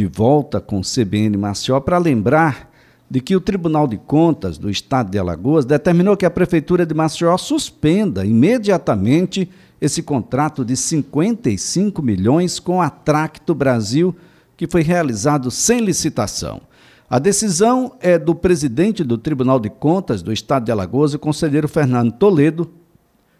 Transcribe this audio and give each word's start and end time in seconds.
de 0.00 0.06
volta 0.06 0.62
com 0.62 0.80
o 0.80 0.82
CBN 0.82 1.36
Maceió 1.36 1.78
para 1.78 1.98
lembrar 1.98 2.70
de 3.10 3.20
que 3.20 3.36
o 3.36 3.40
Tribunal 3.40 3.86
de 3.86 3.98
Contas 3.98 4.56
do 4.56 4.70
Estado 4.70 5.10
de 5.10 5.18
Alagoas 5.18 5.66
determinou 5.66 6.16
que 6.16 6.24
a 6.24 6.30
Prefeitura 6.30 6.86
de 6.86 6.94
Maceió 6.94 7.36
suspenda 7.36 8.24
imediatamente 8.24 9.50
esse 9.78 10.02
contrato 10.02 10.64
de 10.64 10.74
55 10.74 12.00
milhões 12.00 12.58
com 12.58 12.80
a 12.80 12.88
Tracto 12.88 13.54
Brasil, 13.54 14.16
que 14.56 14.66
foi 14.66 14.82
realizado 14.82 15.50
sem 15.50 15.80
licitação. 15.80 16.62
A 17.10 17.18
decisão 17.18 17.92
é 18.00 18.18
do 18.18 18.34
presidente 18.34 19.04
do 19.04 19.18
Tribunal 19.18 19.60
de 19.60 19.68
Contas 19.68 20.22
do 20.22 20.32
Estado 20.32 20.64
de 20.64 20.72
Alagoas, 20.72 21.12
o 21.12 21.18
conselheiro 21.18 21.68
Fernando 21.68 22.12
Toledo. 22.12 22.70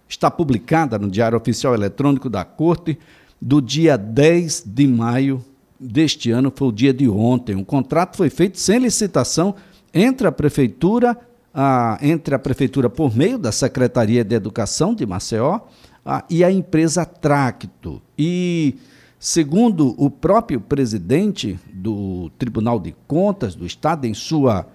Está 0.07 0.31
publicada 0.31 0.99
no 0.99 1.11
Diário 1.11 1.39
Oficial 1.39 1.73
Eletrônico 1.73 2.29
da 2.29 2.45
Corte 2.45 2.99
do 3.41 3.63
dia 3.63 3.97
10 3.97 4.65
de 4.67 4.87
maio 4.87 5.43
deste 5.81 6.31
ano, 6.31 6.53
foi 6.55 6.69
o 6.69 6.73
dia 6.73 6.93
de 6.93 7.09
ontem. 7.09 7.57
O 7.57 7.65
contrato 7.65 8.17
foi 8.17 8.29
feito 8.29 8.59
sem 8.59 8.79
licitação 8.79 9.55
entre 9.95 10.27
a 10.27 10.33
prefeitura, 10.33 11.17
a, 11.55 11.99
entre 12.03 12.35
a 12.35 12.39
prefeitura 12.39 12.91
por 12.91 13.17
meio 13.17 13.39
da 13.39 13.51
Secretaria 13.51 14.23
de 14.23 14.35
Educação 14.35 14.95
de 14.95 15.07
Maceió 15.07 15.61
a, 16.05 16.25
e 16.29 16.45
a 16.45 16.53
empresa 16.53 17.07
Tracto. 17.07 18.03
E 18.19 18.77
segundo 19.19 19.95
o 19.97 20.11
próprio 20.11 20.61
presidente 20.61 21.59
do 21.73 22.31
Tribunal 22.39 22.79
de 22.79 22.95
Contas 23.07 23.55
do 23.55 23.65
Estado, 23.65 24.07
em 24.07 24.15
sua 24.15 24.67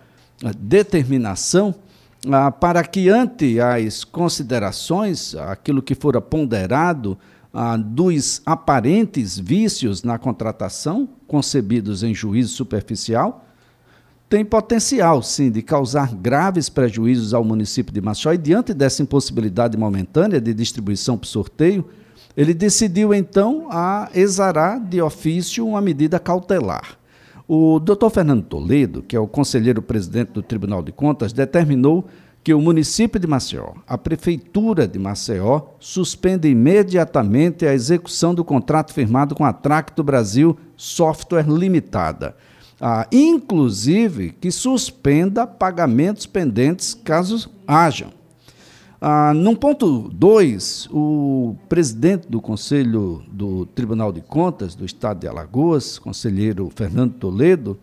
determinação, 0.58 1.74
para 2.60 2.84
que 2.84 3.10
ante 3.10 3.60
as 3.60 4.04
considerações, 4.04 5.36
aquilo 5.36 5.82
que 5.82 5.96
fora 5.96 6.20
ponderado 6.20 7.18
ah, 7.56 7.78
dos 7.78 8.42
aparentes 8.46 9.40
vícios 9.40 10.04
na 10.04 10.18
contratação, 10.18 11.08
concebidos 11.26 12.04
em 12.04 12.14
juízo 12.14 12.54
superficial, 12.54 13.46
tem 14.28 14.44
potencial, 14.44 15.24
sim, 15.24 15.50
de 15.50 15.62
causar 15.62 16.14
graves 16.14 16.68
prejuízos 16.68 17.34
ao 17.34 17.46
município 17.46 17.94
de 17.94 18.02
Maceió 18.02 18.34
e, 18.34 18.38
diante 18.38 18.74
dessa 18.74 19.02
impossibilidade 19.02 19.78
momentânea 19.78 20.42
de 20.42 20.54
distribuição 20.54 21.18
por 21.18 21.28
sorteio, 21.28 21.86
ele 22.36 22.54
decidiu, 22.54 23.14
então, 23.14 23.68
a 23.72 24.10
exarar 24.14 24.78
de 24.78 25.02
ofício 25.02 25.66
uma 25.66 25.80
medida 25.80 26.20
cautelar. 26.20 26.98
O 27.48 27.80
doutor 27.80 28.10
Fernando 28.10 28.44
Toledo, 28.44 29.02
que 29.02 29.16
é 29.16 29.20
o 29.20 29.28
conselheiro 29.28 29.82
presidente 29.82 30.32
do 30.34 30.42
Tribunal 30.42 30.84
de 30.84 30.92
Contas, 30.92 31.32
determinou 31.32 32.06
que 32.46 32.54
o 32.54 32.62
município 32.62 33.20
de 33.20 33.26
Maceió, 33.26 33.74
a 33.88 33.98
prefeitura 33.98 34.88
de 34.88 35.00
Maceió, 35.00 35.62
suspende 35.80 36.48
imediatamente 36.48 37.66
a 37.66 37.74
execução 37.74 38.36
do 38.36 38.46
contrato 38.46 38.94
firmado 38.94 39.34
com 39.34 39.44
a 39.44 39.52
Tracto 39.52 40.04
Brasil 40.04 40.56
Software 40.78 41.50
Limitada. 41.50 42.38
Ah, 42.80 43.08
inclusive 43.12 44.30
que 44.40 44.52
suspenda 44.52 45.48
pagamentos 45.48 46.28
pendentes 46.28 46.94
caso 46.94 47.50
hajam. 47.68 48.12
Ah, 49.02 49.34
no 49.34 49.58
ponto 49.58 50.08
2, 50.10 50.90
o 50.92 51.56
presidente 51.68 52.28
do 52.30 52.40
Conselho 52.40 53.24
do 53.28 53.66
Tribunal 53.66 54.12
de 54.12 54.22
Contas 54.22 54.76
do 54.76 54.86
Estado 54.86 55.22
de 55.22 55.28
Alagoas, 55.28 55.98
conselheiro 55.98 56.72
Fernando 56.76 57.14
Toledo, 57.16 57.76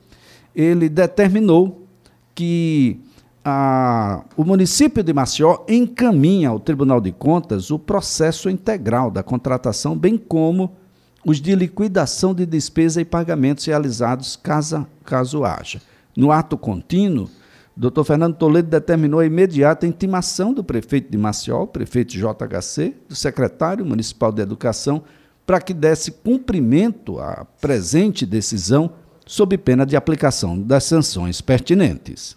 ele 0.54 0.88
determinou 0.88 1.84
que 2.32 3.00
a, 3.44 4.24
o 4.36 4.44
município 4.44 5.02
de 5.02 5.12
Maceió 5.12 5.64
encaminha 5.68 6.48
ao 6.48 6.60
Tribunal 6.60 7.00
de 7.00 7.10
Contas 7.10 7.70
o 7.70 7.78
processo 7.78 8.48
integral 8.48 9.10
da 9.10 9.22
contratação, 9.22 9.96
bem 9.96 10.16
como 10.16 10.76
os 11.24 11.40
de 11.40 11.54
liquidação 11.54 12.34
de 12.34 12.46
despesa 12.46 13.00
e 13.00 13.04
pagamentos 13.04 13.64
realizados 13.64 14.36
caso, 14.36 14.86
caso 15.04 15.44
haja. 15.44 15.80
No 16.16 16.30
ato 16.30 16.56
contínuo, 16.56 17.28
doutor 17.76 18.04
Fernando 18.04 18.36
Toledo 18.36 18.68
determinou 18.68 19.20
a 19.20 19.26
imediata 19.26 19.86
intimação 19.86 20.52
do 20.52 20.62
prefeito 20.62 21.10
de 21.10 21.18
Maceió, 21.18 21.66
prefeito 21.66 22.12
JHC, 22.12 22.94
do 23.08 23.14
secretário 23.14 23.84
municipal 23.84 24.30
de 24.30 24.42
Educação, 24.42 25.02
para 25.44 25.60
que 25.60 25.74
desse 25.74 26.12
cumprimento 26.12 27.18
à 27.18 27.46
presente 27.60 28.24
decisão, 28.24 28.90
sob 29.26 29.56
pena 29.58 29.86
de 29.86 29.96
aplicação 29.96 30.60
das 30.60 30.84
sanções 30.84 31.40
pertinentes. 31.40 32.36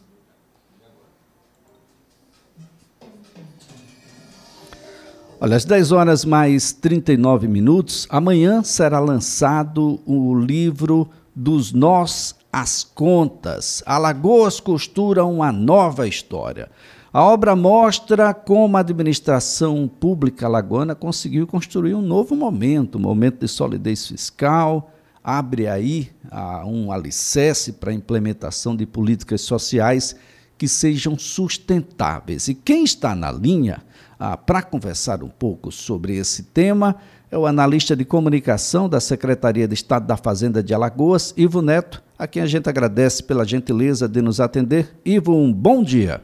Olha, 5.37 5.57
às 5.57 5.65
10 5.65 5.91
horas 5.91 6.23
mais 6.23 6.71
39 6.71 7.45
minutos, 7.49 8.07
amanhã 8.09 8.63
será 8.63 8.99
lançado 8.99 9.99
o 10.05 10.33
livro 10.33 11.09
dos 11.35 11.73
Nós 11.73 12.33
às 12.51 12.85
Contas. 12.85 13.83
Alagoas 13.85 14.61
costura 14.61 15.25
uma 15.25 15.51
nova 15.51 16.07
história. 16.07 16.69
A 17.11 17.21
obra 17.21 17.53
mostra 17.53 18.33
como 18.33 18.77
a 18.77 18.79
administração 18.79 19.89
pública 19.99 20.45
alagoana 20.45 20.95
conseguiu 20.95 21.45
construir 21.45 21.95
um 21.95 22.01
novo 22.01 22.33
momento, 22.33 22.97
um 22.97 23.01
momento 23.01 23.41
de 23.41 23.49
solidez 23.49 24.07
fiscal, 24.07 24.89
abre 25.21 25.67
aí 25.67 26.11
ah, 26.31 26.63
um 26.65 26.93
alicerce 26.93 27.73
para 27.73 27.91
a 27.91 27.93
implementação 27.93 28.73
de 28.73 28.85
políticas 28.85 29.41
sociais 29.41 30.15
que 30.57 30.67
sejam 30.67 31.19
sustentáveis. 31.19 32.47
E 32.47 32.53
quem 32.53 32.85
está 32.85 33.13
na 33.13 33.33
linha 33.33 33.83
ah, 34.19 34.37
para 34.37 34.61
conversar 34.61 35.23
um 35.23 35.29
pouco 35.29 35.71
sobre 35.71 36.17
esse 36.17 36.53
tema 36.53 36.95
é 37.31 37.37
o 37.37 37.45
analista 37.45 37.95
de 37.95 38.05
comunicação 38.05 38.87
da 38.87 38.99
Secretaria 38.99 39.67
de 39.67 39.73
Estado 39.73 40.07
da 40.07 40.15
Fazenda 40.15 40.63
de 40.63 40.73
Alagoas, 40.73 41.33
Ivo 41.37 41.61
Neto, 41.61 42.01
a 42.17 42.27
quem 42.27 42.41
a 42.41 42.45
gente 42.45 42.69
agradece 42.69 43.21
pela 43.21 43.45
gentileza 43.45 44.07
de 44.07 44.21
nos 44.21 44.39
atender. 44.39 44.87
Ivo, 45.05 45.35
um 45.35 45.51
bom 45.51 45.83
dia. 45.83 46.21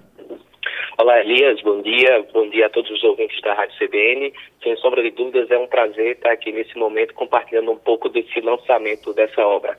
Olá, 0.97 1.19
Elias, 1.19 1.61
bom 1.63 1.81
dia. 1.81 2.25
Bom 2.31 2.47
dia 2.49 2.67
a 2.67 2.69
todos 2.69 2.89
os 2.91 3.03
ouvintes 3.03 3.41
da 3.41 3.53
Rádio 3.55 3.75
CBN. 3.77 4.31
Sem 4.63 4.77
sombra 4.77 5.01
de 5.01 5.11
dúvidas, 5.11 5.49
é 5.51 5.57
um 5.57 5.67
prazer 5.67 6.15
estar 6.15 6.31
aqui 6.31 6.51
nesse 6.51 6.77
momento 6.77 7.13
compartilhando 7.13 7.71
um 7.71 7.77
pouco 7.77 8.07
desse 8.07 8.39
lançamento 8.39 9.11
dessa 9.13 9.41
obra. 9.41 9.77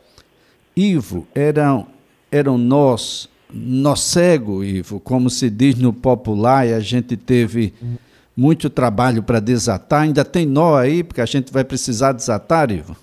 Ivo, 0.76 1.26
eram, 1.34 1.86
eram 2.30 2.58
nós 2.58 3.31
nó 3.52 3.94
cego, 3.94 4.64
Ivo, 4.64 4.98
como 5.00 5.28
se 5.28 5.50
diz 5.50 5.80
no 5.80 5.92
popular, 5.92 6.66
e 6.66 6.72
a 6.72 6.80
gente 6.80 7.16
teve 7.16 7.72
muito 8.36 8.70
trabalho 8.70 9.22
para 9.22 9.40
desatar. 9.40 10.02
Ainda 10.02 10.24
tem 10.24 10.46
nó 10.46 10.76
aí, 10.76 11.04
porque 11.04 11.20
a 11.20 11.26
gente 11.26 11.52
vai 11.52 11.64
precisar 11.64 12.12
desatar, 12.12 12.70
Ivo? 12.70 12.96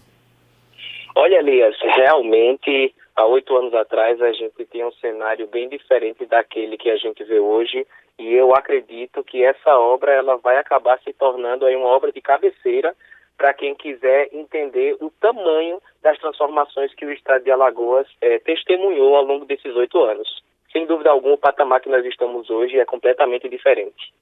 Olha, 1.15 1.35
Elias, 1.37 1.75
realmente, 1.81 2.93
há 3.15 3.25
oito 3.25 3.55
anos 3.55 3.73
atrás, 3.73 4.21
a 4.21 4.31
gente 4.31 4.65
tinha 4.71 4.87
um 4.87 4.91
cenário 4.93 5.47
bem 5.47 5.69
diferente 5.69 6.25
daquele 6.25 6.77
que 6.77 6.89
a 6.89 6.97
gente 6.97 7.23
vê 7.23 7.39
hoje, 7.39 7.85
e 8.17 8.33
eu 8.33 8.55
acredito 8.55 9.23
que 9.23 9.43
essa 9.43 9.77
obra 9.77 10.11
ela 10.11 10.37
vai 10.37 10.57
acabar 10.57 10.99
se 11.03 11.13
tornando 11.13 11.65
aí 11.65 11.75
uma 11.75 11.87
obra 11.87 12.11
de 12.11 12.21
cabeceira 12.21 12.95
para 13.39 13.53
quem 13.53 13.73
quiser 13.73 14.29
entender 14.33 14.97
o 14.99 15.09
tamanho 15.09 15.81
das 16.03 16.19
transformações 16.19 16.93
que 16.93 17.05
o 17.05 17.11
Estado 17.11 17.45
de 17.45 17.49
Alagoas 17.49 18.05
é, 18.19 18.37
testemunhou 18.39 19.15
ao 19.15 19.23
longo 19.23 19.45
desses 19.45 19.73
oito 19.77 19.97
anos. 20.03 20.27
Sem 20.73 20.85
dúvida 20.85 21.09
alguma, 21.09 21.35
o 21.35 21.37
patamar 21.37 21.79
que 21.79 21.89
nós 21.89 22.05
estamos 22.05 22.49
hoje 22.49 22.77
é 22.77 22.83
completamente 22.83 23.47
diferente. 23.47 24.13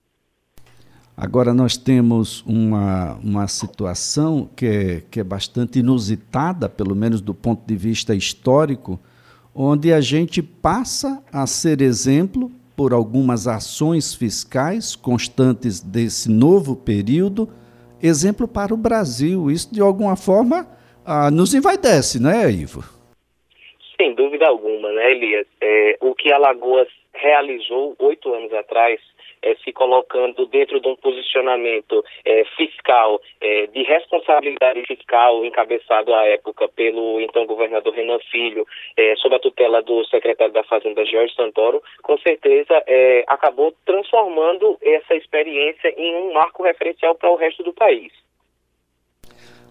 Agora, 1.17 1.51
nós 1.51 1.75
temos 1.77 2.45
uma, 2.45 3.15
uma 3.15 3.47
situação 3.47 4.47
que 4.55 4.67
é, 4.67 5.01
que 5.09 5.19
é 5.19 5.23
bastante 5.23 5.79
inusitada, 5.79 6.69
pelo 6.69 6.95
menos 6.95 7.19
do 7.19 7.33
ponto 7.33 7.65
de 7.65 7.75
vista 7.75 8.13
histórico, 8.13 8.99
onde 9.53 9.91
a 9.91 9.99
gente 9.99 10.43
passa 10.43 11.23
a 11.33 11.47
ser 11.47 11.81
exemplo 11.81 12.51
por 12.75 12.93
algumas 12.93 13.47
ações 13.47 14.13
fiscais 14.13 14.95
constantes 14.95 15.81
desse 15.81 16.29
novo 16.29 16.75
período 16.75 17.49
exemplo 18.01 18.47
para 18.47 18.73
o 18.73 18.77
Brasil. 18.77 19.49
Isso, 19.49 19.73
de 19.73 19.81
alguma 19.81 20.15
forma, 20.15 20.67
ah, 21.05 21.31
nos 21.31 21.53
envaidece, 21.53 22.21
não 22.21 22.29
é, 22.29 22.49
Ivo? 22.51 22.83
Sem 23.95 24.13
dúvida 24.13 24.47
alguma, 24.47 24.91
né, 24.91 25.11
Elias? 25.11 25.47
É, 25.61 25.97
o 26.01 26.13
que 26.13 26.31
Alagoas 26.31 26.87
realizou 27.13 27.95
oito 27.99 28.33
anos 28.33 28.53
atrás 28.53 28.99
é, 29.47 29.55
se 29.63 29.71
colocando 29.71 30.45
dentro 30.47 30.79
de 30.79 30.87
um 30.87 30.95
posicionamento 30.95 32.03
é, 32.25 32.43
fiscal, 32.57 33.21
é, 33.39 33.67
de 33.67 33.83
responsabilidade 33.83 34.83
fiscal, 34.85 35.45
encabeçado 35.45 36.13
à 36.13 36.25
época 36.25 36.67
pelo 36.67 37.21
então 37.21 37.45
governador 37.45 37.93
Renan 37.93 38.19
Filho, 38.31 38.65
sob 39.17 39.35
a 39.35 39.39
tutela 39.39 39.81
do 39.81 40.03
secretário 40.05 40.53
da 40.53 40.63
Fazenda 40.63 41.05
Jorge 41.05 41.33
Santoro, 41.33 41.81
com 42.01 42.17
certeza 42.17 42.83
acabou 43.27 43.73
transformando 43.85 44.77
essa 44.81 45.15
experiência 45.15 45.93
em 45.97 46.15
um 46.15 46.33
marco 46.33 46.63
referencial 46.63 47.15
para 47.15 47.29
o 47.29 47.35
resto 47.35 47.63
do 47.63 47.73
país. 47.73 48.11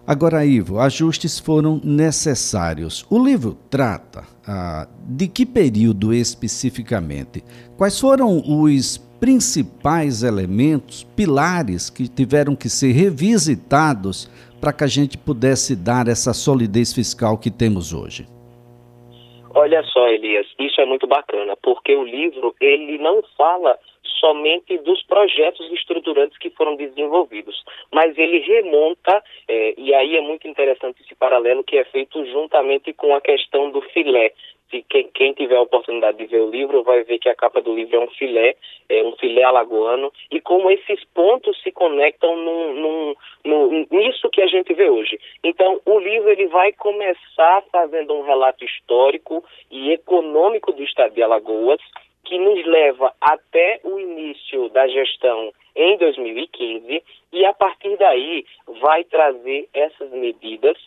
Agora, 0.07 0.45
Ivo, 0.45 0.79
ajustes 0.79 1.37
foram 1.37 1.81
necessários. 1.83 3.05
O 3.11 3.21
livro 3.21 3.57
trata 3.69 4.23
ah, 4.47 4.87
de 5.05 5.27
que 5.27 5.45
período 5.45 6.13
especificamente? 6.13 7.43
Quais 7.77 7.99
foram 7.99 8.41
os 8.47 8.97
principais 9.19 10.23
elementos, 10.23 11.03
pilares 11.15 11.89
que 11.89 12.07
tiveram 12.07 12.55
que 12.55 12.69
ser 12.69 12.91
revisitados 12.91 14.27
para 14.59 14.73
que 14.73 14.83
a 14.83 14.87
gente 14.87 15.17
pudesse 15.17 15.75
dar 15.75 16.07
essa 16.07 16.33
solidez 16.33 16.93
fiscal 16.93 17.37
que 17.37 17.51
temos 17.51 17.93
hoje? 17.93 18.25
Olha 19.53 19.81
só, 19.83 20.07
Elias, 20.09 20.45
isso 20.59 20.79
é 20.79 20.85
muito 20.85 21.07
bacana, 21.07 21.55
porque 21.63 21.95
o 21.95 22.03
livro 22.03 22.55
ele 22.61 22.99
não 22.99 23.23
fala 23.35 23.77
somente 24.19 24.77
dos 24.79 25.01
projetos 25.03 25.71
estruturantes 25.71 26.37
que 26.37 26.49
foram 26.51 26.75
desenvolvidos, 26.75 27.63
mas 27.91 28.17
ele 28.17 28.39
remonta, 28.39 29.23
é, 29.47 29.73
e 29.77 29.93
aí 29.93 30.15
é 30.15 30.21
muito 30.21 30.47
interessante 30.47 31.01
esse 31.01 31.15
paralelo 31.15 31.63
que 31.63 31.77
é 31.77 31.83
feito 31.85 32.23
juntamente 32.25 32.93
com 32.93 33.15
a 33.15 33.21
questão 33.21 33.71
do 33.71 33.81
filé, 33.81 34.33
se 34.69 34.83
quem, 34.89 35.09
quem, 35.13 35.33
tiver 35.33 35.55
a 35.55 35.61
oportunidade 35.61 36.17
de 36.17 36.25
ver 36.25 36.41
o 36.41 36.49
livro 36.49 36.83
vai 36.83 37.03
ver 37.03 37.19
que 37.19 37.29
a 37.29 37.35
capa 37.35 37.61
do 37.61 37.73
livro 37.73 37.95
é 37.95 37.99
um 37.99 38.09
filé, 38.09 38.55
é 38.89 39.03
um 39.03 39.13
filé 39.13 39.43
alagoano, 39.43 40.11
e 40.31 40.41
como 40.41 40.69
esses 40.69 41.03
pontos 41.13 41.61
se 41.61 41.71
conectam 41.71 42.35
num, 42.35 43.15
num, 43.45 43.87
nisso 43.91 44.29
que 44.29 44.41
a 44.41 44.47
gente 44.47 44.73
vê 44.73 44.89
hoje. 44.89 45.19
Então, 45.43 45.79
o 45.85 45.99
livro 45.99 46.29
ele 46.29 46.47
vai 46.47 46.73
começar 46.73 47.63
fazendo 47.71 48.13
um 48.13 48.23
relato 48.23 48.65
histórico 48.65 49.43
e 49.71 49.91
econômico 49.91 50.71
do 50.71 50.83
estado 50.83 51.13
de 51.13 51.23
Alagoas, 51.23 51.79
que 52.25 52.37
nos 52.37 52.65
leva 52.65 53.13
até 53.21 53.79
o 53.85 53.97
início 53.97 54.67
da 54.69 54.85
gestão 54.87 55.53
em 55.73 55.97
2015 55.97 57.03
e 57.31 57.45
a 57.45 57.53
partir 57.53 57.95
daí 57.97 58.45
vai 58.81 59.03
trazer 59.05 59.69
essas 59.73 60.11
medidas, 60.11 60.77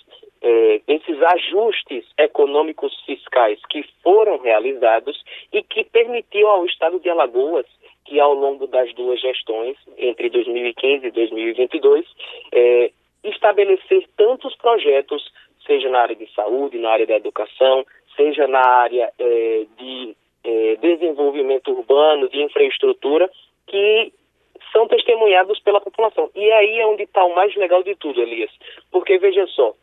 eh, 0.42 0.80
esses 0.88 1.22
ajustes 1.22 2.04
econômicos 2.18 2.98
fiscais 3.04 3.58
que 3.68 3.84
foram 4.02 4.38
realizados 4.38 5.22
e 5.52 5.62
que 5.62 5.84
permitiu 5.84 6.48
ao 6.48 6.64
Estado 6.66 6.98
de 7.00 7.10
Alagoas 7.10 7.66
que 8.04 8.18
ao 8.18 8.34
longo 8.34 8.66
das 8.66 8.92
duas 8.94 9.20
gestões, 9.20 9.76
entre 9.96 10.30
2015 10.30 11.06
e 11.06 11.10
2022, 11.10 12.06
eh, 12.52 12.90
estabelecer 13.22 14.04
tantos 14.16 14.56
projetos, 14.56 15.30
seja 15.66 15.88
na 15.88 16.00
área 16.00 16.16
de 16.16 16.26
saúde, 16.34 16.78
na 16.78 16.90
área 16.90 17.06
da 17.06 17.16
educação, 17.16 17.86
seja 18.16 18.46
na 18.48 18.66
área 18.66 19.12
eh, 19.18 19.66
de 19.78 20.16
eh, 20.42 20.76
desenvolvimento 20.80 21.70
urbano, 21.70 22.28
de 22.28 22.42
infraestrutura, 22.42 23.30
que 23.66 24.12
são 24.72 24.88
testemunhados 24.88 25.60
pela 25.60 25.80
população. 25.80 26.30
E 26.34 26.50
aí 26.50 26.80
é 26.80 26.86
onde 26.86 27.04
está 27.04 27.24
o 27.24 27.34
mais 27.34 27.54
legal 27.54 27.82
de 27.82 27.94
tudo, 27.96 28.20
Elias. 28.20 28.50
Porque, 28.90 29.18
veja 29.18 29.46
só, 29.48 29.74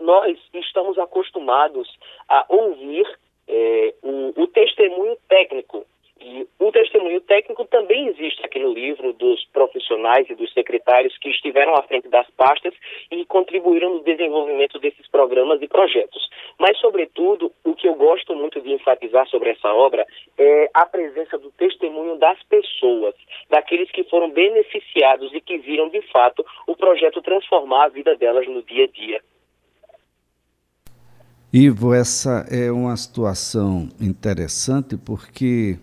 nós 0.00 0.38
estamos 0.54 0.98
acostumados 0.98 1.88
a 2.28 2.44
ouvir 2.48 3.06
é, 3.48 3.94
o, 4.02 4.42
o 4.42 4.46
testemunho 4.48 5.16
técnico 5.28 5.86
e 6.24 6.46
o 6.60 6.70
testemunho 6.70 7.20
técnico 7.20 7.64
também 7.64 8.06
existe 8.06 8.44
aqui 8.46 8.60
no 8.60 8.72
livro 8.72 9.12
dos 9.12 9.44
profissionais 9.46 10.30
e 10.30 10.36
dos 10.36 10.52
secretários 10.52 11.18
que 11.18 11.28
estiveram 11.28 11.74
à 11.74 11.82
frente 11.82 12.08
das 12.08 12.30
pastas 12.30 12.72
e 13.10 13.24
contribuíram 13.24 13.94
no 13.94 14.04
desenvolvimento 14.04 14.78
desses 14.78 15.08
programas 15.08 15.60
e 15.60 15.66
projetos. 15.66 16.30
Mas, 16.60 16.78
sobretudo, 16.78 17.50
o 17.64 17.74
que 17.74 17.88
eu 17.88 17.96
gosto 17.96 18.36
muito 18.36 18.60
de 18.60 18.70
enfatizar 18.72 19.26
sobre 19.26 19.50
essa 19.50 19.74
obra 19.74 20.06
é 20.38 20.70
a 20.72 20.86
presença 20.86 21.36
do 21.38 21.50
testemunho 21.50 22.16
das 22.16 22.40
pessoas, 22.44 23.16
daqueles 23.50 23.90
que 23.90 24.04
foram 24.04 24.30
beneficiados 24.30 25.34
e 25.34 25.40
que 25.40 25.58
viram, 25.58 25.88
de 25.88 26.02
fato, 26.02 26.46
o 26.68 26.76
projeto 26.76 27.20
transformar 27.20 27.86
a 27.86 27.88
vida 27.88 28.14
delas 28.14 28.46
no 28.46 28.62
dia 28.62 28.84
a 28.84 28.88
dia. 28.88 29.20
Ivo, 31.54 31.92
essa 31.92 32.46
é 32.48 32.72
uma 32.72 32.96
situação 32.96 33.90
interessante 34.00 34.96
porque 34.96 35.78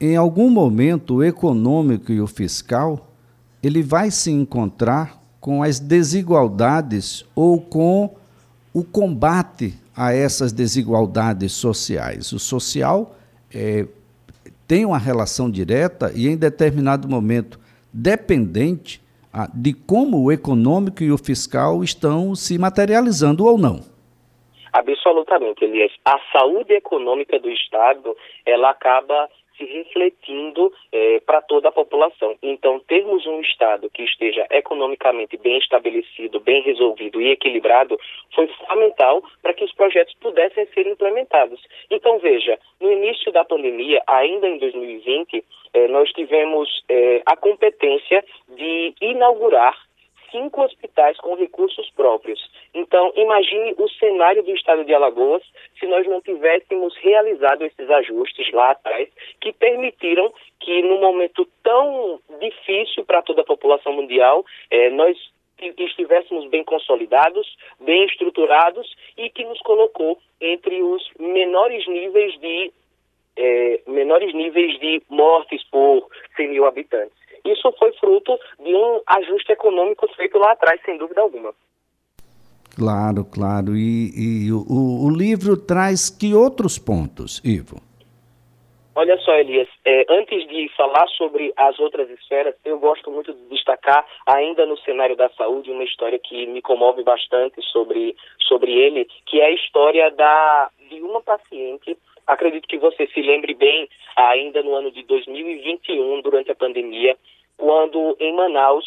em 0.00 0.16
algum 0.16 0.50
momento 0.50 1.14
o 1.14 1.22
econômico 1.22 2.10
e 2.10 2.20
o 2.20 2.26
fiscal 2.26 3.12
ele 3.62 3.80
vai 3.80 4.10
se 4.10 4.32
encontrar 4.32 5.22
com 5.38 5.62
as 5.62 5.78
desigualdades 5.78 7.24
ou 7.32 7.60
com 7.60 8.12
o 8.74 8.82
combate 8.82 9.78
a 9.94 10.12
essas 10.12 10.52
desigualdades 10.52 11.52
sociais. 11.52 12.32
O 12.32 12.40
social 12.40 13.16
é, 13.54 13.86
tem 14.66 14.84
uma 14.84 14.98
relação 14.98 15.48
direta 15.48 16.10
e, 16.12 16.26
em 16.26 16.36
determinado 16.36 17.08
momento, 17.08 17.60
dependente 17.92 19.00
a, 19.32 19.48
de 19.54 19.72
como 19.72 20.20
o 20.24 20.32
econômico 20.32 21.04
e 21.04 21.12
o 21.12 21.18
fiscal 21.18 21.84
estão 21.84 22.34
se 22.34 22.58
materializando 22.58 23.44
ou 23.44 23.56
não. 23.56 23.91
Absolutamente, 24.72 25.64
Elias. 25.64 25.92
A 26.04 26.18
saúde 26.32 26.72
econômica 26.72 27.38
do 27.38 27.50
Estado 27.50 28.16
ela 28.46 28.70
acaba 28.70 29.28
se 29.56 29.64
refletindo 29.64 30.72
é, 30.90 31.20
para 31.20 31.42
toda 31.42 31.68
a 31.68 31.72
população. 31.72 32.36
Então, 32.42 32.80
termos 32.80 33.26
um 33.26 33.40
Estado 33.40 33.90
que 33.90 34.02
esteja 34.02 34.46
economicamente 34.50 35.36
bem 35.36 35.58
estabelecido, 35.58 36.40
bem 36.40 36.62
resolvido 36.62 37.20
e 37.20 37.30
equilibrado 37.30 37.98
foi 38.34 38.46
fundamental 38.48 39.22
para 39.42 39.54
que 39.54 39.64
os 39.64 39.72
projetos 39.72 40.14
pudessem 40.20 40.66
ser 40.68 40.86
implementados. 40.86 41.60
Então, 41.90 42.18
veja, 42.18 42.58
no 42.80 42.90
início 42.90 43.30
da 43.30 43.44
pandemia, 43.44 44.02
ainda 44.06 44.48
em 44.48 44.58
2020, 44.58 45.44
é, 45.74 45.88
nós 45.88 46.10
tivemos 46.12 46.82
é, 46.88 47.22
a 47.26 47.36
competência 47.36 48.24
de 48.48 48.94
inaugurar 49.00 49.76
cinco 50.32 50.62
hospitais 50.62 51.16
com 51.18 51.36
recursos 51.36 51.88
próprios. 51.90 52.40
Então, 52.74 53.12
imagine 53.14 53.74
o 53.78 53.88
cenário 53.90 54.42
do 54.42 54.52
estado 54.52 54.84
de 54.84 54.92
Alagoas 54.92 55.42
se 55.78 55.86
nós 55.86 56.06
não 56.08 56.20
tivéssemos 56.20 56.96
realizado 56.96 57.64
esses 57.64 57.88
ajustes 57.88 58.50
lá 58.52 58.72
atrás, 58.72 59.08
que 59.40 59.52
permitiram 59.52 60.32
que, 60.58 60.82
num 60.82 61.00
momento 61.00 61.46
tão 61.62 62.18
difícil 62.40 63.04
para 63.04 63.22
toda 63.22 63.42
a 63.42 63.44
população 63.44 63.92
mundial, 63.92 64.44
eh, 64.70 64.90
nós 64.90 65.16
estivéssemos 65.60 66.48
bem 66.48 66.64
consolidados, 66.64 67.46
bem 67.80 68.04
estruturados 68.06 68.92
e 69.16 69.30
que 69.30 69.44
nos 69.44 69.60
colocou 69.60 70.18
entre 70.40 70.82
os 70.82 71.08
menores 71.18 71.86
níveis 71.86 72.38
de 72.40 72.72
eh, 73.36 73.80
menores 73.86 74.34
níveis 74.34 74.78
de 74.80 75.02
mortes 75.08 75.62
por 75.70 76.08
100 76.36 76.48
mil 76.48 76.66
habitantes. 76.66 77.21
Isso 77.62 77.72
foi 77.78 77.92
fruto 77.92 78.36
de 78.58 78.74
um 78.74 79.00
ajuste 79.06 79.52
econômico 79.52 80.08
feito 80.16 80.36
lá 80.36 80.50
atrás, 80.52 80.80
sem 80.84 80.98
dúvida 80.98 81.20
alguma. 81.20 81.54
Claro, 82.74 83.24
claro. 83.24 83.76
E, 83.76 84.46
e 84.48 84.52
o, 84.52 85.06
o, 85.06 85.10
livro 85.10 85.56
traz 85.56 86.10
que 86.10 86.34
outros 86.34 86.78
pontos, 86.78 87.40
Ivo? 87.44 87.80
Olha 88.94 89.16
só, 89.18 89.34
Elias, 89.34 89.68
é, 89.86 90.04
antes 90.10 90.46
de 90.48 90.68
falar 90.76 91.06
sobre 91.16 91.52
as 91.56 91.78
outras 91.78 92.10
esferas, 92.10 92.54
eu 92.64 92.78
gosto 92.78 93.10
muito 93.10 93.32
de 93.32 93.42
destacar, 93.48 94.04
ainda 94.26 94.66
no 94.66 94.76
cenário 94.78 95.16
da 95.16 95.30
saúde, 95.30 95.70
uma 95.70 95.84
história 95.84 96.18
que 96.18 96.46
me 96.46 96.60
comove 96.60 97.02
bastante 97.02 97.62
sobre, 97.70 98.16
sobre 98.48 98.72
ele, 98.72 99.06
que 99.26 99.40
é 99.40 99.46
a 99.46 99.50
história 99.50 100.10
da, 100.10 100.70
de 100.90 101.00
uma 101.00 101.22
paciente 101.22 101.96
Acredito 102.26 102.68
que 102.68 102.78
você 102.78 103.06
se 103.08 103.20
lembre 103.20 103.54
bem, 103.54 103.88
ainda 104.16 104.62
no 104.62 104.74
ano 104.74 104.90
de 104.90 105.02
2021, 105.02 106.20
durante 106.22 106.50
a 106.50 106.54
pandemia, 106.54 107.16
quando 107.62 108.16
em 108.18 108.32
Manaus 108.32 108.84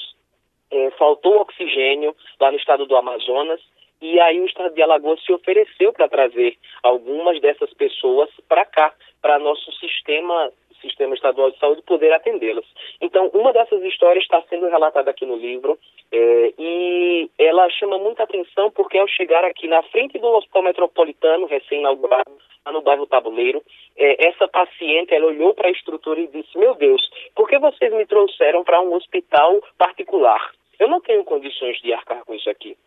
é, 0.70 0.92
faltou 0.92 1.40
oxigênio 1.40 2.14
lá 2.42 2.52
no 2.52 2.58
estado 2.58 2.86
do 2.86 2.98
Amazonas 2.98 3.62
e 4.02 4.20
aí 4.20 4.42
o 4.42 4.46
estado 4.46 4.76
de 4.76 4.82
Alagoas 4.82 5.24
se 5.24 5.32
ofereceu 5.32 5.94
para 5.94 6.10
trazer 6.10 6.58
algumas 6.84 7.40
dessas 7.40 7.74
pessoas 7.74 8.30
para 8.50 8.66
cá, 8.66 8.94
para 9.22 9.40
nosso 9.40 9.72
sistema 9.80 10.52
sistema 10.82 11.16
estadual 11.16 11.52
de 11.52 11.58
saúde 11.58 11.82
poder 11.84 12.12
atendê-las. 12.12 12.66
Então, 13.02 13.32
uma 13.34 13.54
dessas 13.54 13.82
histórias 13.82 14.24
está 14.24 14.44
sendo 14.50 14.68
relatada 14.68 15.10
aqui 15.10 15.26
no 15.26 15.38
livro 15.38 15.80
é, 16.12 16.54
e 16.60 17.30
ela 17.40 17.68
chama 17.70 17.98
muita 17.98 18.24
atenção 18.24 18.70
porque 18.70 18.98
ao 18.98 19.08
chegar 19.08 19.46
aqui 19.46 19.70
na 19.70 19.82
frente 19.84 20.20
do 20.20 20.28
Hospital 20.28 20.64
Metropolitano, 20.64 21.48
recém-inaugurado, 21.48 22.30
no 22.72 22.82
bairro 22.82 23.08
Tabuleiro, 23.08 23.62
é, 23.98 24.28
essa 24.28 24.48
paciente, 24.48 25.14
ela 25.14 25.28
olhou 25.28 25.54
para 25.54 25.68
a 25.68 25.72
estrutura 25.72 26.20
e 26.20 26.28
disse, 26.28 26.58
meu 26.58 26.76
Deus, 26.76 27.02
por 27.36 27.48
que 27.48 27.58
vocês 27.58 27.94
me 27.94 28.06
trouxeram 28.06 28.64
para 28.64 28.82
um 28.82 28.94
hospital 28.94 29.62
particular? 29.78 30.52
Eu 30.80 30.88
não 30.88 31.00
tenho 31.00 31.24
condições 31.24 31.78
de 31.82 31.94
arcar 31.94 32.24
com 32.26 32.34
isso 32.34 32.50
aqui. 32.50 32.78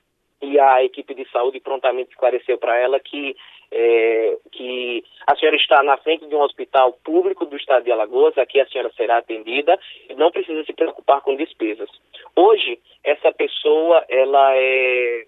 E 0.40 0.58
a 0.61 0.85
equipe 0.85 1.14
de 1.14 1.28
saúde 1.30 1.58
prontamente 1.58 2.11
esclareceu 2.11 2.58
para 2.58 2.76
ela 2.78 3.00
que, 3.00 3.35
é, 3.73 4.37
que 4.52 5.02
a 5.26 5.35
senhora 5.37 5.56
está 5.56 5.82
na 5.82 5.97
frente 5.97 6.26
de 6.26 6.35
um 6.35 6.42
hospital 6.42 6.92
público 7.04 7.44
do 7.44 7.56
estado 7.56 7.85
de 7.85 7.90
Alagoas, 7.90 8.38
aqui 8.38 8.61
a 8.61 8.66
senhora 8.66 8.92
será 8.97 9.18
atendida 9.18 9.78
não 10.18 10.30
precisa 10.30 10.64
se 10.64 10.73
preocupar 10.73 11.23
com 11.23 11.37
despesas. 11.37 11.88
Hoje, 12.37 12.78
essa 13.04 13.32
pessoa, 13.32 14.04
ela 14.08 14.54
é 14.54 15.26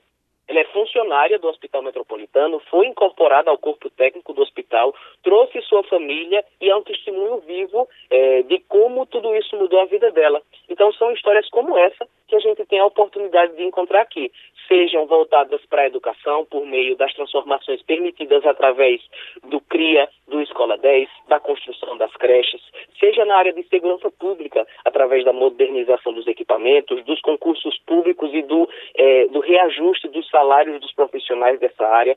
ela 0.50 0.60
é 0.60 0.64
funcionária 0.64 1.38
do 1.38 1.48
Hospital 1.48 1.80
Metropolitano, 1.80 2.60
foi 2.68 2.88
incorporada 2.88 3.50
ao 3.50 3.56
corpo 3.56 3.88
técnico 3.88 4.32
do 4.32 4.42
hospital, 4.42 4.92
trouxe 5.22 5.62
sua 5.62 5.84
família 5.84 6.44
e 6.60 6.68
é 6.68 6.74
um 6.74 6.82
testemunho 6.82 7.38
vivo 7.46 7.88
é, 8.10 8.42
de 8.42 8.58
como 8.68 9.06
tudo 9.06 9.34
isso 9.36 9.56
mudou 9.56 9.80
a 9.80 9.84
vida 9.84 10.10
dela. 10.10 10.42
Então, 10.68 10.92
são 10.94 11.12
histórias 11.12 11.48
como 11.50 11.78
essa 11.78 12.04
gente 12.50 12.66
tem 12.66 12.78
a 12.78 12.86
oportunidade 12.86 13.56
de 13.56 13.62
encontrar 13.62 14.02
aqui 14.02 14.30
sejam 14.68 15.06
voltadas 15.06 15.60
para 15.66 15.82
a 15.82 15.86
educação 15.86 16.44
por 16.44 16.64
meio 16.64 16.96
das 16.96 17.12
transformações 17.14 17.82
permitidas 17.82 18.46
através 18.46 19.00
do 19.42 19.60
CRIA, 19.60 20.08
do 20.28 20.40
Escola 20.40 20.78
10, 20.78 21.08
da 21.28 21.40
construção 21.40 21.96
das 21.96 22.12
creches, 22.12 22.62
seja 22.98 23.24
na 23.24 23.36
área 23.36 23.52
de 23.52 23.64
segurança 23.64 24.10
pública, 24.12 24.64
através 24.84 25.24
da 25.24 25.32
modernização 25.32 26.12
dos 26.12 26.26
equipamentos, 26.28 27.04
dos 27.04 27.20
concursos 27.20 27.76
públicos 27.78 28.32
e 28.32 28.42
do, 28.42 28.68
é, 28.94 29.26
do 29.26 29.40
reajuste 29.40 30.08
dos 30.08 30.28
salários 30.30 30.80
dos 30.80 30.92
profissionais 30.92 31.58
dessa 31.58 31.84
área, 31.86 32.16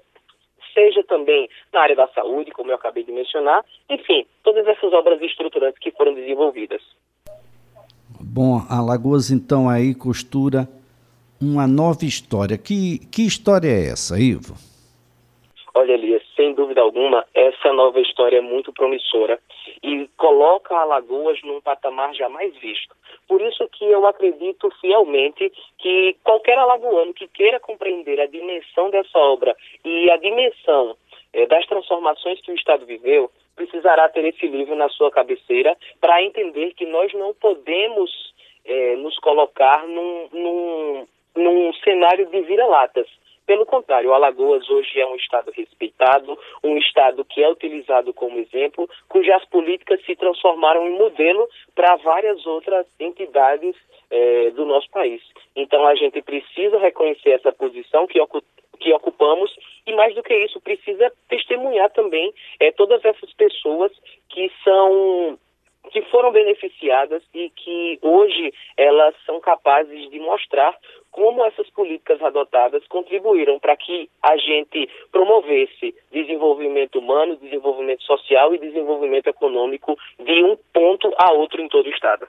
seja 0.73 1.03
também 1.03 1.49
na 1.71 1.81
área 1.81 1.95
da 1.95 2.07
saúde, 2.09 2.51
como 2.51 2.71
eu 2.71 2.75
acabei 2.75 3.03
de 3.03 3.11
mencionar, 3.11 3.63
enfim, 3.89 4.25
todas 4.43 4.67
essas 4.67 4.93
obras 4.93 5.21
estruturantes 5.21 5.79
que 5.79 5.91
foram 5.91 6.13
desenvolvidas. 6.13 6.81
Bom, 8.35 8.65
Alagoas 8.67 9.29
então 9.29 9.69
aí 9.69 9.93
costura 9.93 10.67
uma 11.39 11.67
nova 11.67 12.03
história. 12.03 12.57
Que, 12.57 12.97
que 13.11 13.27
história 13.27 13.69
é 13.69 13.91
essa, 13.91 14.19
Ivo? 14.19 14.55
Olha, 15.75 15.91
Elias, 15.91 16.23
sem 16.35 16.51
dúvida 16.55 16.81
alguma, 16.81 17.23
essa 17.35 17.71
nova 17.71 17.99
história 17.99 18.37
é 18.37 18.41
muito 18.41 18.73
promissora 18.73 19.39
e 19.83 20.09
coloca 20.17 20.75
Alagoas 20.75 21.39
num 21.43 21.61
patamar 21.61 22.15
jamais 22.15 22.55
visto. 22.57 22.95
Por 23.27 23.39
isso 23.39 23.67
que 23.71 23.85
eu 23.85 24.07
acredito 24.07 24.67
fielmente 24.81 25.51
que 25.77 26.15
qualquer 26.23 26.57
alagoano 26.57 27.13
que 27.13 27.27
queira 27.27 27.59
compreender 27.59 28.19
a 28.19 28.25
dimensão 28.25 28.89
dessa 28.89 29.19
obra 29.19 29.55
e 29.85 30.09
a 30.09 30.17
dimensão 30.17 30.95
eh, 31.33 31.45
das 31.47 31.65
transformações 31.65 32.39
que 32.41 32.51
o 32.51 32.55
Estado 32.55 32.85
viveu, 32.85 33.31
precisará 33.55 34.09
ter 34.09 34.25
esse 34.25 34.47
livro 34.47 34.75
na 34.75 34.89
sua 34.89 35.11
cabeceira 35.11 35.77
para 35.99 36.23
entender 36.23 36.73
que 36.73 36.85
nós 36.85 37.13
não 37.13 37.33
podemos 37.33 38.11
eh, 38.65 38.95
nos 38.97 39.17
colocar 39.19 39.85
num, 39.87 40.29
num, 40.31 41.07
num 41.35 41.73
cenário 41.75 42.25
de 42.27 42.41
vira-latas 42.41 43.07
pelo 43.45 43.65
contrário, 43.65 44.09
o 44.09 44.13
Alagoas 44.13 44.69
hoje 44.69 44.99
é 44.99 45.05
um 45.05 45.15
estado 45.15 45.51
respeitado, 45.51 46.37
um 46.63 46.77
estado 46.77 47.25
que 47.25 47.43
é 47.43 47.49
utilizado 47.49 48.13
como 48.13 48.39
exemplo, 48.39 48.89
cujas 49.09 49.43
políticas 49.45 50.03
se 50.05 50.15
transformaram 50.15 50.87
em 50.87 50.97
modelo 50.97 51.47
para 51.75 51.97
várias 51.97 52.45
outras 52.45 52.87
entidades 52.99 53.75
eh, 54.09 54.51
do 54.51 54.65
nosso 54.65 54.89
país. 54.89 55.21
Então 55.55 55.85
a 55.85 55.93
gente 55.95 56.21
precisa 56.21 56.77
reconhecer 56.79 57.31
essa 57.31 57.51
posição 57.51 58.07
que, 58.07 58.19
que 58.79 58.93
ocupamos 58.93 59.53
e 59.85 59.93
mais 59.93 60.15
do 60.15 60.23
que 60.23 60.33
isso 60.33 60.59
precisa 60.61 61.11
testemunhar 61.29 61.89
também 61.91 62.33
eh, 62.59 62.71
todas 62.71 63.03
essas 63.03 63.31
pessoas 63.33 63.91
que 64.29 64.51
são 64.63 65.37
que 65.91 66.01
foram 66.03 66.31
beneficiadas 66.31 67.21
e 67.33 67.49
que 67.49 67.99
hoje 68.01 68.53
elas 68.77 69.13
são 69.25 69.39
capazes 69.41 70.09
de 70.09 70.19
mostrar 70.19 70.75
como 71.11 71.45
essas 71.45 71.69
políticas 71.69 72.21
adotadas 72.21 72.85
contribuíram 72.87 73.59
para 73.59 73.75
que 73.75 74.09
a 74.21 74.35
gente 74.37 74.89
promovesse 75.11 75.93
desenvolvimento 76.11 76.99
humano, 76.99 77.35
desenvolvimento 77.35 78.01
social 78.03 78.55
e 78.55 78.59
desenvolvimento 78.59 79.27
econômico 79.27 79.97
de 80.17 80.43
um 80.43 80.57
ponto 80.73 81.13
a 81.17 81.31
outro 81.33 81.61
em 81.61 81.67
todo 81.67 81.85
o 81.85 81.91
estado. 81.91 82.27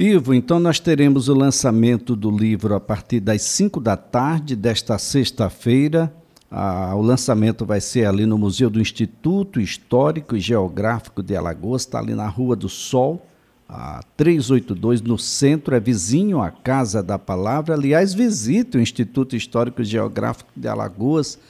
Ivo, 0.00 0.32
então 0.32 0.60
nós 0.60 0.78
teremos 0.78 1.28
o 1.28 1.34
lançamento 1.34 2.14
do 2.14 2.30
livro 2.30 2.72
a 2.72 2.78
partir 2.78 3.18
das 3.18 3.42
5 3.42 3.80
da 3.80 3.96
tarde 3.96 4.54
desta 4.54 4.96
sexta-feira. 4.96 6.14
Ah, 6.48 6.94
o 6.94 7.02
lançamento 7.02 7.66
vai 7.66 7.80
ser 7.80 8.06
ali 8.06 8.24
no 8.24 8.38
Museu 8.38 8.70
do 8.70 8.80
Instituto 8.80 9.60
Histórico 9.60 10.36
e 10.36 10.40
Geográfico 10.40 11.20
de 11.20 11.34
Alagoas, 11.34 11.82
está 11.82 11.98
ali 11.98 12.14
na 12.14 12.28
Rua 12.28 12.54
do 12.54 12.68
Sol, 12.68 13.26
a 13.68 14.00
382 14.16 15.02
no 15.02 15.18
centro, 15.18 15.74
é 15.74 15.80
vizinho 15.80 16.40
à 16.40 16.52
Casa 16.52 17.02
da 17.02 17.18
Palavra. 17.18 17.74
Aliás, 17.74 18.14
visite 18.14 18.76
o 18.76 18.80
Instituto 18.80 19.34
Histórico 19.34 19.82
e 19.82 19.84
Geográfico 19.84 20.52
de 20.54 20.68
Alagoas. 20.68 21.40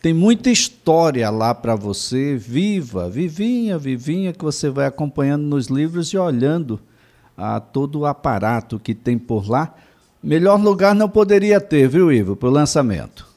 Tem 0.00 0.14
muita 0.14 0.50
história 0.50 1.28
lá 1.30 1.52
para 1.52 1.74
você, 1.74 2.36
viva, 2.36 3.10
vivinha, 3.10 3.76
vivinha, 3.76 4.32
que 4.32 4.44
você 4.44 4.70
vai 4.70 4.86
acompanhando 4.86 5.42
nos 5.42 5.66
livros 5.66 6.10
e 6.10 6.16
olhando 6.16 6.78
a 7.38 7.60
todo 7.60 8.00
o 8.00 8.06
aparato 8.06 8.80
que 8.80 8.94
tem 8.94 9.16
por 9.16 9.48
lá. 9.48 9.72
Melhor 10.20 10.60
lugar 10.60 10.94
não 10.94 11.08
poderia 11.08 11.60
ter, 11.60 11.88
viu, 11.88 12.12
Ivo, 12.12 12.34
para 12.34 12.48
o 12.48 12.52
lançamento 12.52 13.27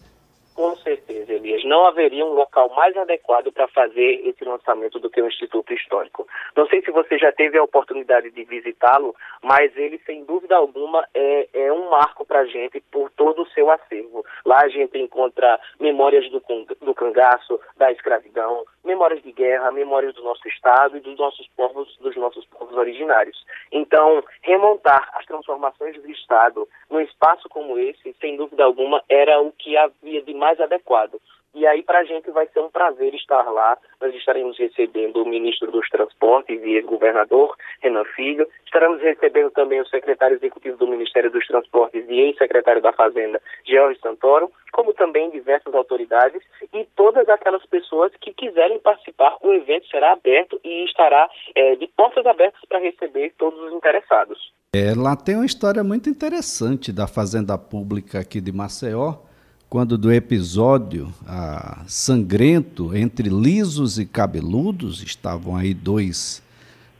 não 1.71 1.85
haveria 1.85 2.25
um 2.25 2.33
local 2.33 2.69
mais 2.75 2.95
adequado 2.97 3.49
para 3.49 3.65
fazer 3.69 4.27
esse 4.27 4.43
lançamento 4.43 4.99
do 4.99 5.09
que 5.09 5.21
o 5.21 5.27
Instituto 5.27 5.73
Histórico. 5.73 6.27
Não 6.53 6.67
sei 6.67 6.81
se 6.81 6.91
você 6.91 7.17
já 7.17 7.31
teve 7.31 7.57
a 7.57 7.63
oportunidade 7.63 8.29
de 8.29 8.43
visitá-lo, 8.43 9.15
mas 9.41 9.73
ele, 9.77 9.97
sem 10.05 10.25
dúvida 10.25 10.57
alguma, 10.57 11.07
é, 11.13 11.47
é 11.53 11.71
um 11.71 11.89
marco 11.89 12.25
para 12.25 12.41
a 12.41 12.45
gente 12.45 12.81
por 12.91 13.09
todo 13.11 13.43
o 13.43 13.49
seu 13.51 13.71
acervo. 13.71 14.25
Lá 14.45 14.59
a 14.65 14.67
gente 14.67 14.97
encontra 14.97 15.57
memórias 15.79 16.29
do, 16.29 16.43
do 16.81 16.93
cangaço, 16.93 17.57
da 17.77 17.89
escravidão, 17.89 18.65
memórias 18.83 19.23
de 19.23 19.31
guerra, 19.31 19.71
memórias 19.71 20.13
do 20.13 20.23
nosso 20.23 20.45
Estado 20.49 20.97
e 20.97 20.99
dos 20.99 21.17
nossos 21.17 21.47
povos, 21.55 21.95
dos 21.99 22.17
nossos 22.17 22.45
povos 22.47 22.75
originários. 22.75 23.45
Então, 23.71 24.21
remontar 24.41 25.09
as 25.13 25.25
transformações 25.25 25.95
do 26.01 26.11
Estado 26.11 26.67
num 26.89 26.99
espaço 26.99 27.47
como 27.47 27.79
esse, 27.79 28.13
sem 28.19 28.35
dúvida 28.35 28.65
alguma, 28.65 29.01
era 29.07 29.39
o 29.39 29.53
que 29.53 29.77
havia 29.77 30.21
de 30.21 30.33
mais 30.33 30.59
adequado. 30.59 31.17
E 31.53 31.67
aí, 31.67 31.83
para 31.83 31.99
a 31.99 32.03
gente 32.05 32.31
vai 32.31 32.47
ser 32.47 32.61
um 32.61 32.69
prazer 32.69 33.13
estar 33.13 33.43
lá. 33.51 33.77
Nós 33.99 34.15
estaremos 34.15 34.57
recebendo 34.57 35.21
o 35.21 35.27
ministro 35.27 35.69
dos 35.69 35.87
Transportes 35.89 36.61
e 36.63 36.75
ex-governador, 36.75 37.55
Renan 37.81 38.05
Filho. 38.15 38.47
Estaremos 38.65 39.01
recebendo 39.01 39.51
também 39.51 39.81
o 39.81 39.87
secretário 39.87 40.37
executivo 40.37 40.77
do 40.77 40.87
Ministério 40.87 41.29
dos 41.29 41.45
Transportes 41.45 42.05
e 42.07 42.19
ex-secretário 42.19 42.81
da 42.81 42.93
Fazenda, 42.93 43.41
George 43.65 43.99
Santoro, 43.99 44.49
como 44.71 44.93
também 44.93 45.29
diversas 45.29 45.73
autoridades 45.75 46.41
e 46.73 46.87
todas 46.95 47.27
aquelas 47.27 47.65
pessoas 47.65 48.13
que 48.21 48.33
quiserem 48.33 48.79
participar. 48.79 49.35
O 49.41 49.53
evento 49.53 49.87
será 49.87 50.13
aberto 50.13 50.59
e 50.63 50.85
estará 50.85 51.29
é, 51.53 51.75
de 51.75 51.87
portas 51.87 52.25
abertas 52.25 52.61
para 52.69 52.79
receber 52.79 53.33
todos 53.37 53.59
os 53.59 53.73
interessados. 53.73 54.53
É, 54.73 54.93
lá 54.95 55.17
tem 55.17 55.35
uma 55.35 55.45
história 55.45 55.83
muito 55.83 56.09
interessante 56.09 56.93
da 56.93 57.07
Fazenda 57.07 57.57
Pública 57.57 58.19
aqui 58.19 58.39
de 58.39 58.53
Maceió 58.53 59.29
quando 59.71 59.97
do 59.97 60.11
episódio 60.11 61.13
ah, 61.25 61.83
sangrento 61.87 62.93
entre 62.93 63.29
lisos 63.29 63.97
e 63.97 64.05
cabeludos, 64.05 65.01
estavam 65.01 65.55
aí 65.55 65.73
dois 65.73 66.43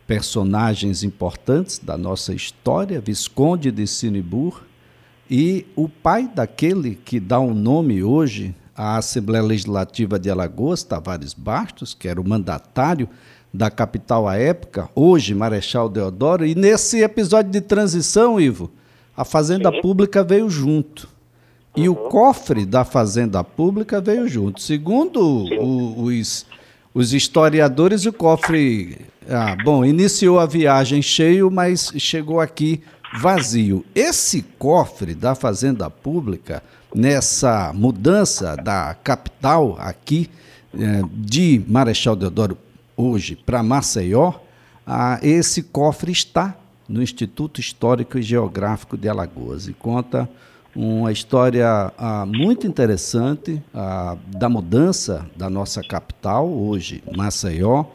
personagens 0.08 1.04
importantes 1.04 1.80
da 1.80 1.98
nossa 1.98 2.34
história, 2.34 3.01
Visconde 3.01 3.74
de 3.74 3.86
Sinibur 3.86 4.63
e 5.30 5.66
o 5.75 5.90
pai 5.90 6.32
daquele 6.34 6.96
que 6.96 7.20
dá 7.20 7.40
o 7.40 7.50
um 7.50 7.54
nome 7.54 8.01
hoje 8.01 8.56
à 8.74 8.96
Assembleia 8.96 9.44
Legislativa 9.44 10.18
de 10.18 10.30
Alagoas, 10.30 10.82
Tavares 10.82 11.34
Bastos, 11.34 11.94
que 11.94 12.08
era 12.08 12.22
o 12.22 12.28
mandatário 12.28 13.10
da 13.54 13.70
capital 13.70 14.30
à 14.30 14.38
época, 14.38 14.90
hoje 14.96 15.36
Marechal 15.36 15.90
Deodoro, 15.90 16.46
e 16.46 16.56
nesse 16.56 17.01
episódio 17.01 17.51
de 17.51 17.60
transição, 17.60 18.40
Ivo, 18.40 18.72
a 19.16 19.25
Fazenda 19.25 19.70
Sim. 19.70 19.82
Pública 19.82 20.24
veio 20.24 20.50
junto. 20.50 21.10
E 21.75 21.88
uhum. 21.88 21.96
o 21.96 22.10
cofre 22.10 22.66
da 22.66 22.84
fazenda 22.84 23.44
pública 23.44 24.01
veio 24.01 24.28
junto. 24.28 24.62
Segundo 24.62 25.20
o, 25.22 26.04
os, 26.04 26.46
os 26.94 27.13
historiadores, 27.13 28.06
o 28.06 28.13
cofre, 28.13 28.98
ah, 29.30 29.56
bom, 29.63 29.86
iniciou 29.86 30.40
a 30.40 30.46
viagem 30.46 31.01
cheio, 31.01 31.50
mas 31.50 31.94
chegou 31.98 32.40
aqui 32.40 32.82
vazio. 33.20 33.86
Esse 33.96 34.42
cofre 34.58 35.13
da 35.13 35.36
fazenda 35.36 35.90
pública, 35.90 36.63
nessa 36.94 37.72
mudança 37.74 38.56
da 38.58 38.94
capital 39.01 39.78
aqui 39.80 40.30
eh, 40.74 41.01
de 41.13 41.63
Marechal 41.68 42.16
Deodoro 42.16 42.58
hoje 42.98 43.36
para 43.36 43.63
Maceió, 43.63 44.34
ah, 44.86 45.20
esse 45.22 45.63
cofre 45.63 46.12
está 46.12 46.56
no 46.88 47.01
Instituto 47.01 47.62
Histórico 47.62 48.18
e 48.18 48.22
Geográfico 48.22 48.98
de 48.98 49.08
Alagoas 49.08 49.68
e 49.68 49.74
conta 49.74 50.30
uma 50.75 51.12
história 51.12 51.92
ah, 51.98 52.25
muito 52.25 52.66
interessante 52.66 53.62
ah, 53.74 54.18
da 54.28 54.48
mudança 54.48 55.30
da 55.36 55.50
nossa 55.50 55.82
capital, 55.82 56.50
hoje 56.50 57.04
Maceió, 57.16 57.86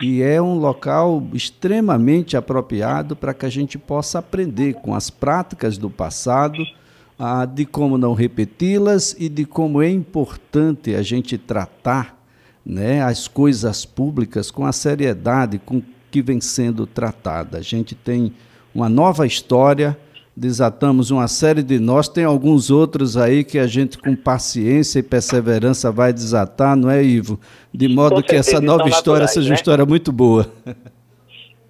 e 0.00 0.22
é 0.22 0.40
um 0.40 0.54
local 0.54 1.22
extremamente 1.32 2.36
apropriado 2.36 3.14
para 3.14 3.34
que 3.34 3.46
a 3.46 3.50
gente 3.50 3.78
possa 3.78 4.18
aprender 4.18 4.74
com 4.74 4.94
as 4.94 5.10
práticas 5.10 5.76
do 5.78 5.90
passado, 5.90 6.62
ah, 7.18 7.44
de 7.44 7.64
como 7.64 7.98
não 7.98 8.14
repeti-las 8.14 9.14
e 9.18 9.28
de 9.28 9.44
como 9.44 9.82
é 9.82 9.88
importante 9.88 10.94
a 10.94 11.02
gente 11.02 11.36
tratar 11.36 12.18
né, 12.64 13.02
as 13.02 13.28
coisas 13.28 13.84
públicas 13.84 14.50
com 14.50 14.66
a 14.66 14.72
seriedade 14.72 15.58
com 15.58 15.82
que 16.10 16.20
vem 16.20 16.40
sendo 16.40 16.86
tratada. 16.86 17.58
A 17.58 17.62
gente 17.62 17.94
tem 17.94 18.32
uma 18.74 18.88
nova 18.88 19.26
história 19.26 19.96
desatamos 20.36 21.10
uma 21.10 21.28
série 21.28 21.62
de 21.62 21.78
nós, 21.78 22.08
tem 22.08 22.24
alguns 22.24 22.70
outros 22.70 23.16
aí 23.16 23.44
que 23.44 23.58
a 23.58 23.66
gente 23.66 23.98
com 23.98 24.14
paciência 24.14 24.98
e 24.98 25.02
perseverança 25.02 25.90
vai 25.90 26.12
desatar, 26.12 26.76
não 26.76 26.90
é, 26.90 27.02
Ivo? 27.02 27.38
De 27.72 27.88
modo 27.88 28.22
que 28.22 28.34
essa 28.34 28.60
nova 28.60 28.88
história 28.88 29.22
naturais, 29.22 29.32
seja 29.32 29.48
né? 29.48 29.50
uma 29.50 29.56
história 29.56 29.86
muito 29.86 30.12
boa. 30.12 30.50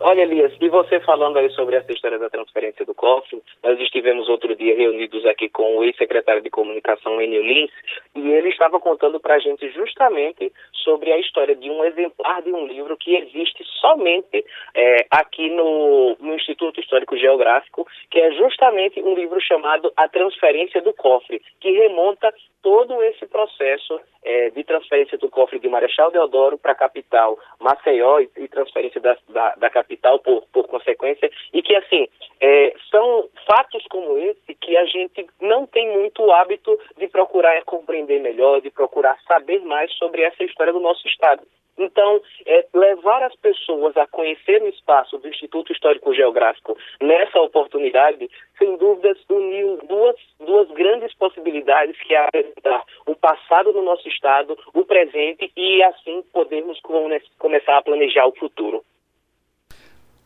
Olha, 0.02 0.22
Elias, 0.22 0.54
e 0.58 0.68
você 0.70 0.98
falando 1.00 1.38
aí 1.38 1.50
sobre 1.50 1.76
essa 1.76 1.92
história 1.92 2.18
da 2.18 2.30
transferência 2.30 2.86
do 2.86 2.94
cofre, 2.94 3.42
nós 3.62 3.78
estivemos 3.78 4.30
outro 4.30 4.56
dia 4.56 4.74
reunidos 4.74 5.26
aqui 5.26 5.46
com 5.50 5.76
o 5.76 5.84
ex-secretário 5.84 6.40
de 6.40 6.48
comunicação, 6.48 7.20
Enio 7.20 7.42
Lins, 7.42 7.70
e 8.14 8.30
ele 8.30 8.48
estava 8.48 8.80
contando 8.80 9.20
para 9.20 9.34
a 9.34 9.38
gente 9.38 9.68
justamente 9.72 10.50
sobre 10.72 11.12
a 11.12 11.18
história 11.18 11.54
de 11.54 11.68
um 11.68 11.84
exemplar 11.84 12.40
de 12.40 12.50
um 12.50 12.66
livro 12.66 12.96
que 12.96 13.14
existe 13.14 13.62
somente 13.78 14.42
é, 14.74 15.04
aqui 15.10 15.50
no, 15.50 16.16
no 16.18 16.34
Instituto 16.34 16.80
Histórico 16.80 17.14
Geográfico, 17.18 17.86
que 18.10 18.18
é 18.18 18.32
justamente 18.32 19.02
um 19.02 19.14
livro 19.14 19.38
chamado 19.38 19.92
A 19.94 20.08
Transferência 20.08 20.80
do 20.80 20.94
Cofre, 20.94 21.42
que 21.60 21.72
remonta 21.72 22.32
todo 22.62 23.02
esse 23.02 23.26
processo 23.26 24.00
é, 24.22 24.50
de 24.50 24.64
transferência 24.64 25.18
do 25.18 25.28
cofre 25.28 25.58
de 25.58 25.68
Marechal 25.68 26.10
Deodoro 26.10 26.58
para 26.58 26.72
a 26.72 26.76
capital, 26.76 27.38
Maceió, 27.58 28.20
e, 28.20 28.30
e 28.36 28.48
transferência 28.48 29.00
da, 29.00 29.16
da, 29.28 29.54
da, 29.56 29.70
capital 29.70 30.18
por, 30.18 30.44
por 30.52 30.66
consequência, 30.66 31.30
e 31.52 31.62
que, 31.62 31.74
assim, 31.74 32.08
é, 32.40 32.74
são 32.90 33.28
fatos 33.46 33.84
como 33.90 34.18
esse 34.18 34.54
que 34.54 34.76
a 34.76 34.84
gente 34.84 35.26
não 35.40 35.66
tem 35.66 35.90
muito 35.90 36.30
hábito 36.32 36.78
de 36.98 37.08
procurar 37.08 37.62
compreender 37.64 38.20
melhor, 38.20 38.60
de 38.60 38.70
procurar 38.70 39.18
saber 39.26 39.60
mais 39.60 39.92
sobre 39.94 40.22
essa 40.22 40.44
história 40.44 40.72
do 40.72 40.80
nosso 40.80 41.06
Estado. 41.06 41.42
Então, 41.80 42.20
é, 42.44 42.66
levar 42.74 43.22
as 43.22 43.34
pessoas 43.36 43.96
a 43.96 44.06
conhecer 44.06 44.62
o 44.62 44.68
espaço 44.68 45.16
do 45.16 45.26
Instituto 45.26 45.72
Histórico 45.72 46.12
Geográfico 46.12 46.76
nessa 47.00 47.40
oportunidade, 47.40 48.28
sem 48.58 48.76
dúvidas, 48.76 49.16
uniu 49.30 49.78
duas, 49.88 50.16
duas 50.38 50.70
grandes 50.72 51.14
possibilidades 51.14 51.98
que 52.02 52.14
é 52.14 52.18
apresentar 52.18 52.84
o 53.06 53.16
passado 53.16 53.72
do 53.72 53.80
nosso 53.80 54.06
Estado, 54.10 54.56
o 54.74 54.84
presente 54.84 55.50
e, 55.56 55.82
assim, 55.84 56.22
podermos 56.32 56.80
come 56.80 57.20
começar 57.38 57.78
a 57.78 57.82
planejar 57.82 58.26
o 58.26 58.36
futuro. 58.36 58.84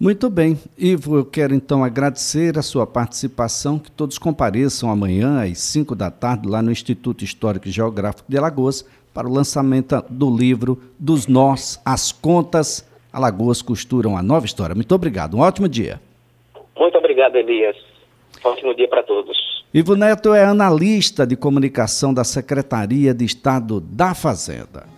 Muito 0.00 0.28
bem. 0.28 0.56
Ivo, 0.76 1.16
eu 1.16 1.24
quero 1.24 1.54
então 1.54 1.84
agradecer 1.84 2.58
a 2.58 2.62
sua 2.62 2.86
participação, 2.86 3.78
que 3.78 3.90
todos 3.90 4.18
compareçam 4.18 4.90
amanhã 4.90 5.42
às 5.42 5.58
5 5.58 5.94
da 5.94 6.10
tarde 6.10 6.48
lá 6.48 6.60
no 6.60 6.72
Instituto 6.72 7.24
Histórico 7.24 7.68
e 7.68 7.70
Geográfico 7.70 8.30
de 8.30 8.36
Alagoas 8.36 8.82
para 9.14 9.28
o 9.28 9.32
lançamento 9.32 9.94
do 10.10 10.36
livro 10.36 10.76
Dos 10.98 11.28
Nós, 11.28 11.80
as 11.86 12.10
Contas, 12.10 12.82
Alagoas 13.12 13.62
Costuram 13.62 14.16
a 14.16 14.22
Nova 14.22 14.44
História. 14.44 14.74
Muito 14.74 14.92
obrigado, 14.92 15.36
um 15.36 15.40
ótimo 15.40 15.68
dia. 15.68 16.00
Muito 16.76 16.98
obrigado, 16.98 17.36
Elias. 17.36 17.76
Ótimo 18.42 18.74
dia 18.74 18.88
para 18.88 19.04
todos. 19.04 19.63
Ivo 19.76 19.96
Neto 19.96 20.32
é 20.32 20.44
analista 20.44 21.26
de 21.26 21.34
comunicação 21.34 22.14
da 22.14 22.22
Secretaria 22.22 23.12
de 23.12 23.24
Estado 23.24 23.80
da 23.80 24.14
Fazenda. 24.14 24.93